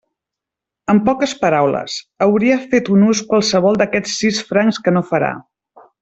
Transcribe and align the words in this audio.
En 0.93 1.01
poques 1.09 1.33
paraules, 1.43 1.97
hauria 2.27 2.57
fet 2.73 2.89
un 2.97 3.03
ús 3.11 3.21
qualsevol 3.33 3.77
d'aquests 3.83 4.15
sis 4.23 4.41
francs 4.53 4.81
que 4.87 4.95
no 5.01 5.09
farà. 5.15 5.31